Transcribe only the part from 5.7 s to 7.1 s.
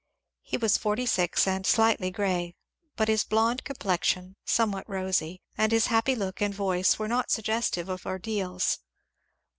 his happy look and voice were